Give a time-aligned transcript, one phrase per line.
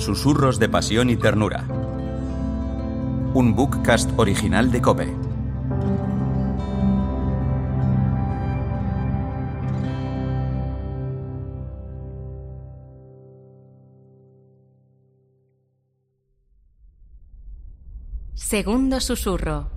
[0.00, 1.66] Susurros de Pasión y Ternura.
[3.34, 5.14] Un bookcast original de Cope.
[18.32, 19.70] Segundo susurro.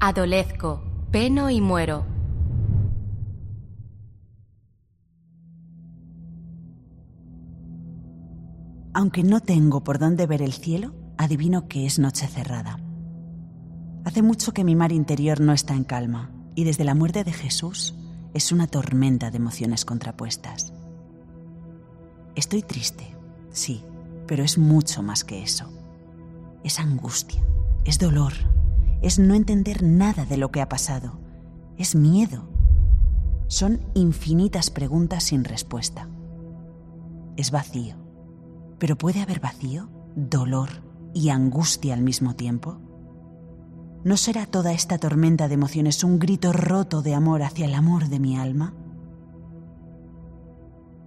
[0.00, 2.15] Adolezco, peno y muero.
[8.96, 12.80] Aunque no tengo por dónde ver el cielo, adivino que es noche cerrada.
[14.06, 17.34] Hace mucho que mi mar interior no está en calma y desde la muerte de
[17.34, 17.94] Jesús
[18.32, 20.72] es una tormenta de emociones contrapuestas.
[22.36, 23.14] Estoy triste,
[23.50, 23.84] sí,
[24.26, 25.70] pero es mucho más que eso.
[26.64, 27.44] Es angustia,
[27.84, 28.32] es dolor,
[29.02, 31.20] es no entender nada de lo que ha pasado,
[31.76, 32.48] es miedo.
[33.48, 36.08] Son infinitas preguntas sin respuesta.
[37.36, 38.05] Es vacío
[38.78, 40.82] pero ¿puede haber vacío, dolor
[41.14, 42.80] y angustia al mismo tiempo?
[44.04, 48.08] ¿No será toda esta tormenta de emociones un grito roto de amor hacia el amor
[48.08, 48.74] de mi alma?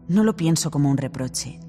[0.08, 1.60] No lo pienso como un reproche,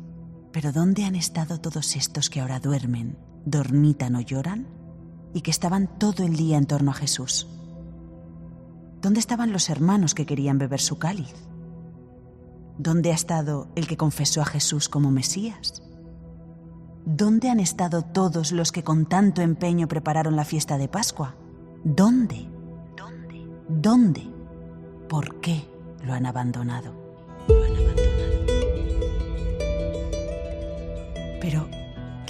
[0.53, 4.67] pero ¿dónde han estado todos estos que ahora duermen, dormitan o lloran
[5.35, 7.47] y que estaban todo el día en torno a Jesús?
[9.01, 11.35] ¿Dónde estaban los hermanos que querían beber su cáliz?
[12.79, 15.83] ¿Dónde ha estado el que confesó a Jesús como Mesías?
[17.13, 21.35] ¿Dónde han estado todos los que con tanto empeño prepararon la fiesta de Pascua?
[21.83, 22.47] ¿Dónde?
[22.97, 23.49] ¿Dónde?
[23.69, 24.29] ¿Dónde?
[25.09, 25.65] ¿Por qué
[26.05, 26.95] lo han abandonado?
[27.49, 28.05] Lo han abandonado.
[31.41, 31.69] Pero,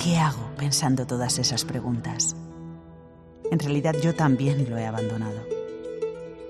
[0.03, 2.34] ¿qué hago pensando todas esas preguntas?
[3.50, 5.44] En realidad yo también lo he abandonado.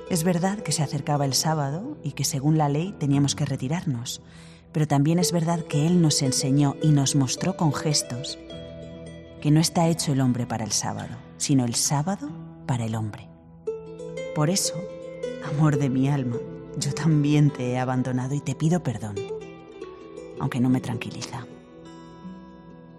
[0.09, 4.23] Es verdad que se acercaba el sábado y que según la ley teníamos que retirarnos,
[4.73, 8.39] pero también es verdad que Él nos enseñó y nos mostró con gestos
[9.41, 12.29] que no está hecho el hombre para el sábado, sino el sábado
[12.67, 13.29] para el hombre.
[14.35, 14.75] Por eso,
[15.51, 16.37] amor de mi alma,
[16.79, 19.17] yo también te he abandonado y te pido perdón,
[20.39, 21.47] aunque no me tranquiliza.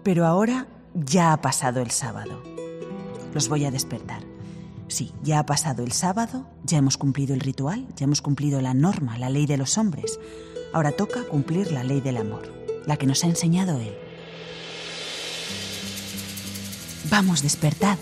[0.02, 2.42] Pero ahora ya ha pasado el sábado.
[3.32, 4.22] Los voy a despertar.
[4.88, 8.74] Sí, ya ha pasado el sábado, ya hemos cumplido el ritual, ya hemos cumplido la
[8.74, 10.20] norma, la ley de los hombres.
[10.72, 12.52] Ahora toca cumplir la ley del amor,
[12.86, 13.94] la que nos ha enseñado Él.
[17.10, 17.98] Vamos, despertad.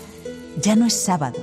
[0.61, 1.39] Ya no es sábado.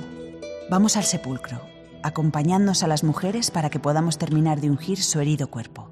[0.69, 1.61] Vamos al sepulcro,
[2.03, 5.89] acompañándonos a las mujeres para que podamos terminar de ungir su herido cuerpo.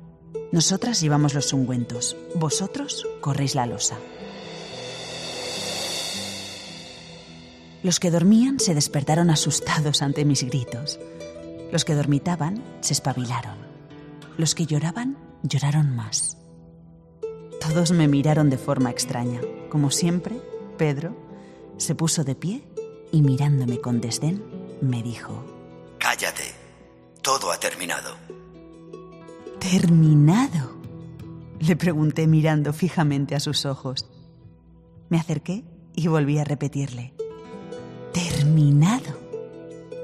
[0.52, 3.98] Nosotras llevamos los ungüentos, vosotros corréis la losa.
[7.84, 11.00] Los que dormían se despertaron asustados ante mis gritos.
[11.72, 13.56] Los que dormitaban se espabilaron.
[14.38, 16.38] Los que lloraban lloraron más.
[17.62, 19.42] Todos me miraron de forma extraña.
[19.70, 20.40] Como siempre,
[20.78, 21.16] Pedro
[21.78, 22.64] se puso de pie
[23.12, 24.44] y mirándome con desdén
[24.82, 25.44] me dijo,
[25.98, 26.44] Cállate,
[27.22, 28.16] todo ha terminado.
[29.60, 30.78] ¿Terminado?
[31.60, 34.10] Le pregunté mirando fijamente a sus ojos.
[35.10, 35.64] Me acerqué
[35.96, 37.14] y volví a repetirle,
[38.14, 39.20] ¿terminado?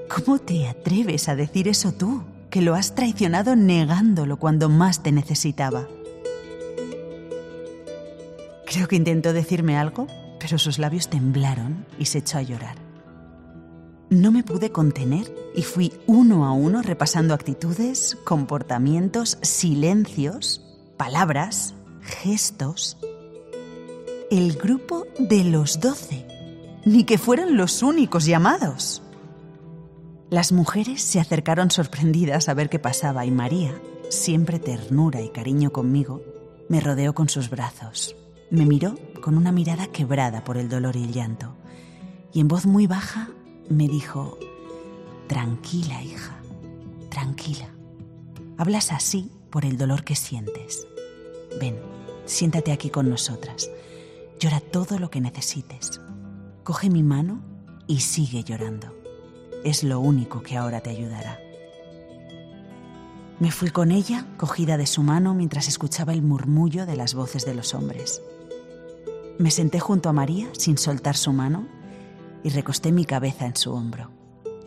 [0.09, 2.23] ¿Cómo te atreves a decir eso tú?
[2.53, 5.87] Que lo has traicionado negándolo cuando más te necesitaba.
[8.67, 10.05] Creo que intentó decirme algo,
[10.39, 12.75] pero sus labios temblaron y se echó a llorar.
[14.11, 20.61] No me pude contener y fui uno a uno repasando actitudes, comportamientos, silencios,
[20.95, 22.99] palabras, gestos.
[24.29, 26.27] El grupo de los doce,
[26.85, 29.02] ni que fueran los únicos llamados.
[30.33, 33.79] Las mujeres se acercaron sorprendidas a ver qué pasaba y María,
[34.09, 36.23] siempre ternura y cariño conmigo,
[36.69, 38.15] me rodeó con sus brazos.
[38.49, 41.55] Me miró con una mirada quebrada por el dolor y el llanto
[42.33, 43.29] y en voz muy baja
[43.69, 44.39] me dijo,
[45.27, 46.35] Tranquila, hija,
[47.11, 47.69] tranquila.
[48.57, 50.87] Hablas así por el dolor que sientes.
[51.61, 51.77] Ven,
[52.25, 53.69] siéntate aquí con nosotras.
[54.39, 56.01] Llora todo lo que necesites.
[56.63, 57.39] Coge mi mano
[57.85, 59.02] y sigue llorando
[59.63, 61.39] es lo único que ahora te ayudará.
[63.39, 67.45] Me fui con ella, cogida de su mano, mientras escuchaba el murmullo de las voces
[67.45, 68.21] de los hombres.
[69.37, 71.67] Me senté junto a María sin soltar su mano
[72.43, 74.11] y recosté mi cabeza en su hombro.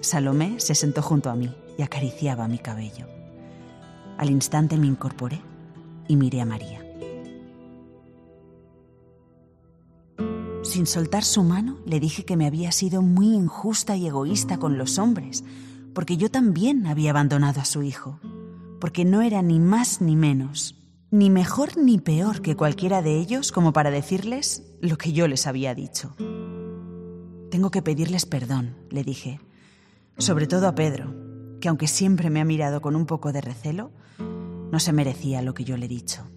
[0.00, 3.06] Salomé se sentó junto a mí y acariciaba mi cabello.
[4.18, 5.40] Al instante me incorporé
[6.08, 6.85] y miré a María.
[10.76, 14.76] Sin soltar su mano, le dije que me había sido muy injusta y egoísta con
[14.76, 15.42] los hombres,
[15.94, 18.20] porque yo también había abandonado a su hijo,
[18.78, 20.74] porque no era ni más ni menos,
[21.10, 25.46] Ni mejor ni peor que cualquiera de ellos como para decirles lo que yo les
[25.46, 26.14] había dicho.
[27.50, 29.40] Tengo que pedirles perdón, le dije,
[30.18, 31.14] sobre todo a Pedro,
[31.58, 35.54] que aunque siempre me ha mirado con un poco de recelo, no se merecía lo
[35.54, 36.28] que yo le he dicho.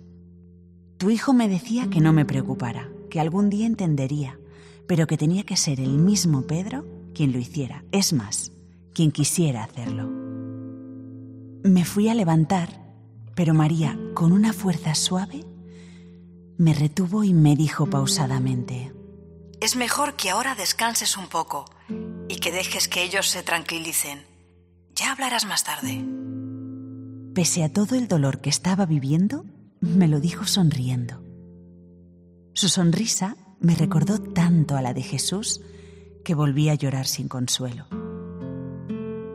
[0.97, 4.39] Tu hijo me decía que no me preocupara, que algún día entendería,
[4.87, 8.51] pero que tenía que ser el mismo Pedro quien lo hiciera, es más,
[8.93, 10.09] quien quisiera hacerlo.
[11.63, 12.81] Me fui a levantar,
[13.35, 15.45] pero María, con una fuerza suave,
[16.57, 18.93] me retuvo y me dijo pausadamente,
[19.61, 21.65] Es mejor que ahora descanses un poco
[22.27, 24.23] y que dejes que ellos se tranquilicen.
[24.95, 26.05] Ya hablarás más tarde.
[27.33, 29.45] Pese a todo el dolor que estaba viviendo,
[29.81, 31.28] me lo dijo sonriendo.
[32.59, 35.61] Su sonrisa me recordó tanto a la de Jesús
[36.25, 37.85] que volví a llorar sin consuelo.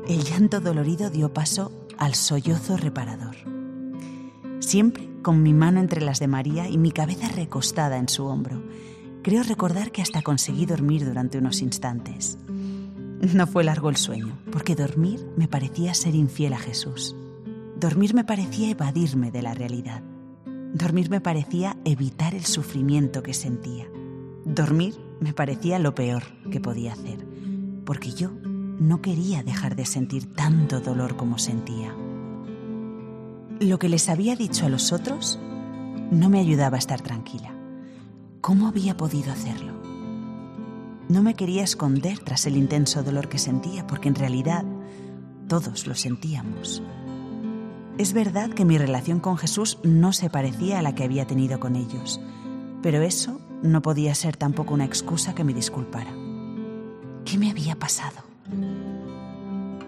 [0.06, 3.34] El llanto dolorido dio paso al sollozo reparador.
[4.60, 8.62] Siempre con mi mano entre las de María y mi cabeza recostada en su hombro,
[9.22, 12.36] creo recordar que hasta conseguí dormir durante unos instantes.
[13.32, 17.16] No fue largo el sueño, porque dormir me parecía ser infiel a Jesús.
[17.80, 20.02] Dormir me parecía evadirme de la realidad.
[20.74, 23.86] Dormir me parecía evitar el sufrimiento que sentía.
[24.44, 27.24] Dormir me parecía lo peor que podía hacer,
[27.84, 31.94] porque yo no quería dejar de sentir tanto dolor como sentía.
[33.60, 35.38] Lo que les había dicho a los otros
[36.10, 37.54] no me ayudaba a estar tranquila.
[38.40, 39.74] ¿Cómo había podido hacerlo?
[41.08, 44.64] No me quería esconder tras el intenso dolor que sentía, porque en realidad
[45.46, 46.82] todos lo sentíamos.
[47.96, 51.60] Es verdad que mi relación con Jesús no se parecía a la que había tenido
[51.60, 52.20] con ellos,
[52.82, 56.10] pero eso no podía ser tampoco una excusa que me disculpara.
[57.24, 58.16] ¿Qué me había pasado?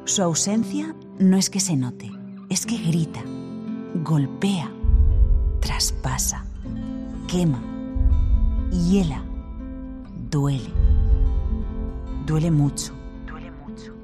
[0.04, 2.12] Su ausencia no es que se note,
[2.48, 3.22] es que grita,
[4.04, 4.70] golpea,
[5.58, 6.46] traspasa,
[7.26, 7.60] quema,
[8.70, 9.24] hiela,
[10.30, 10.70] duele.
[12.24, 12.92] Duele mucho.
[13.26, 13.94] Duele mucho.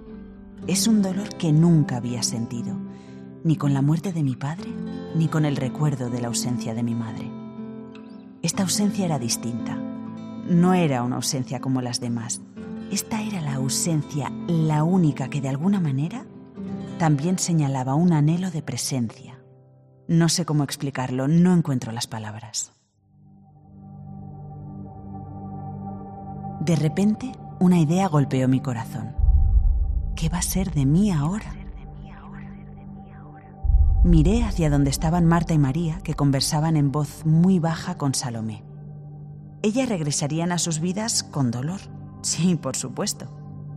[0.66, 2.76] Es un dolor que nunca había sentido,
[3.44, 4.70] ni con la muerte de mi padre,
[5.14, 7.30] ni con el recuerdo de la ausencia de mi madre.
[8.42, 9.76] Esta ausencia era distinta.
[10.48, 12.40] No era una ausencia como las demás.
[12.90, 16.26] Esta era la ausencia, la única que de alguna manera
[16.98, 19.38] también señalaba un anhelo de presencia.
[20.08, 22.72] No sé cómo explicarlo, no encuentro las palabras.
[26.60, 29.16] De repente, una idea golpeó mi corazón.
[30.14, 31.61] ¿Qué va a ser de mí ahora?
[34.04, 38.64] Miré hacia donde estaban Marta y María, que conversaban en voz muy baja con Salomé.
[39.62, 41.80] Ellas regresarían a sus vidas con dolor,
[42.22, 43.28] sí, por supuesto,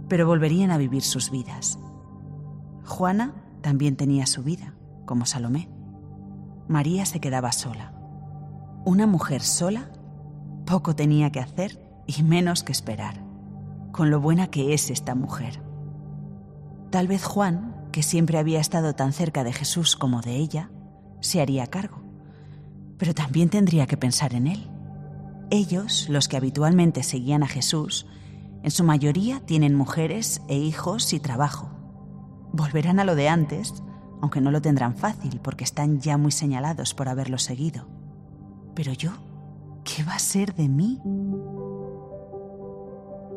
[0.10, 1.78] pero volverían a vivir sus vidas.
[2.86, 4.74] Juana también tenía su vida,
[5.06, 5.70] como Salomé.
[6.68, 7.94] María se quedaba sola.
[8.84, 9.92] Una mujer sola
[10.66, 13.24] poco tenía que hacer y menos que esperar,
[13.92, 15.62] con lo buena que es esta mujer.
[16.90, 20.70] Tal vez Juan que siempre había estado tan cerca de Jesús como de ella,
[21.22, 22.02] se haría cargo.
[22.98, 24.70] Pero también tendría que pensar en él.
[25.50, 28.06] Ellos, los que habitualmente seguían a Jesús,
[28.64, 31.70] en su mayoría tienen mujeres e hijos y trabajo.
[32.52, 33.74] Volverán a lo de antes,
[34.22, 37.88] aunque no lo tendrán fácil porque están ya muy señalados por haberlo seguido.
[38.76, 39.12] Pero yo,
[39.86, 41.00] ¿qué va a ser de mí?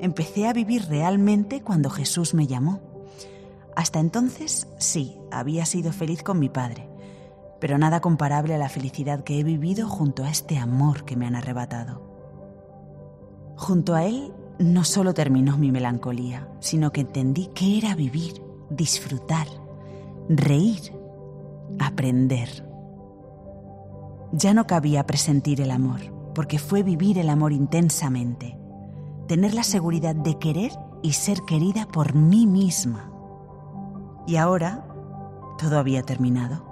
[0.01, 2.88] Empecé a vivir realmente cuando Jesús me llamó.
[3.79, 6.89] Hasta entonces, sí, había sido feliz con mi padre,
[7.61, 11.29] pero nada comparable a la felicidad que he vivido junto a este amor que me
[11.29, 12.03] han arrebatado.
[13.57, 19.47] Junto a él no solo terminó mi melancolía, sino que entendí que era vivir, disfrutar,
[20.29, 20.93] reír,
[21.79, 22.67] aprender.
[24.33, 26.01] Ya no cabía presentir el amor,
[26.35, 28.59] porque fue vivir el amor intensamente,
[29.29, 33.13] tener la seguridad de querer y ser querida por mí misma
[34.29, 34.85] y ahora
[35.57, 36.63] todo había terminado.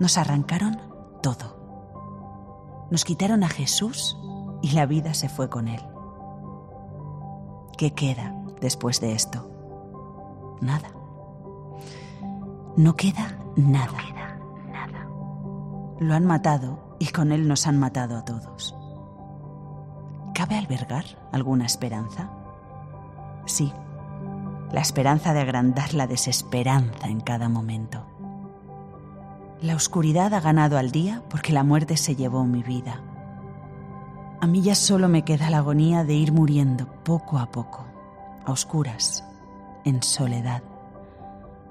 [0.00, 0.80] Nos arrancaron
[1.22, 2.88] todo.
[2.90, 4.18] Nos quitaron a Jesús
[4.62, 5.82] y la vida se fue con él.
[7.76, 9.46] ¿Qué queda después de esto?
[10.62, 10.88] Nada.
[12.78, 13.98] No queda nada.
[15.98, 18.74] Lo han matado y con él nos han matado a todos.
[20.32, 22.30] ¿Cabe albergar alguna esperanza?
[23.44, 23.70] Sí,
[24.72, 28.06] la esperanza de agrandar la desesperanza en cada momento.
[29.60, 33.02] La oscuridad ha ganado al día porque la muerte se llevó mi vida.
[34.40, 37.84] A mí ya solo me queda la agonía de ir muriendo poco a poco,
[38.46, 39.24] a oscuras,
[39.84, 40.62] en soledad,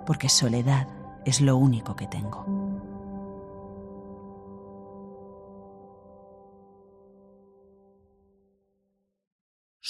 [0.06, 0.88] porque soledad
[1.26, 2.59] es lo único que tengo.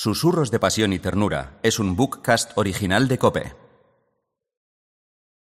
[0.01, 3.58] Susurros de Pasión y Ternura es un bookcast original de Cope.